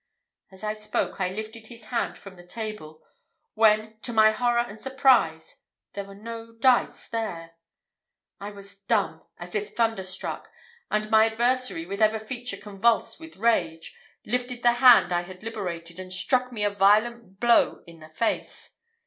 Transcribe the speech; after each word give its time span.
As 0.51 0.63
I 0.63 0.73
spoke, 0.73 1.21
I 1.21 1.29
lifted 1.29 1.67
his 1.67 1.85
hand 1.93 2.17
from 2.17 2.35
the 2.35 2.43
table, 2.43 3.03
when, 3.53 3.99
to 3.99 4.11
my 4.11 4.31
horror 4.31 4.61
and 4.67 4.81
surprise, 4.81 5.59
there 5.93 6.05
were 6.05 6.15
no 6.15 6.53
dice 6.53 7.07
there. 7.07 7.51
I 8.39 8.49
was 8.49 8.79
dumb 8.79 9.21
as 9.37 9.53
if 9.53 9.75
thunderstruck, 9.75 10.49
and 10.89 11.11
my 11.11 11.25
adversary, 11.27 11.85
with 11.85 12.01
every 12.01 12.17
feature 12.17 12.57
convulsed 12.57 13.19
with 13.19 13.37
rage, 13.37 13.95
lifted 14.25 14.63
the 14.63 14.71
hand 14.81 15.13
I 15.13 15.21
had 15.21 15.43
liberated, 15.43 15.99
and 15.99 16.11
struck 16.11 16.51
me 16.51 16.63
a 16.63 16.71
violent 16.71 17.39
blow 17.39 17.83
in 17.85 17.99
the 17.99 18.09
face. 18.09 18.71